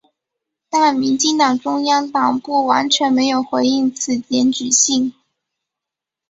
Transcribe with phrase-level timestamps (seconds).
[0.67, 5.13] 但民进党中央党部完全没有回应此检举信。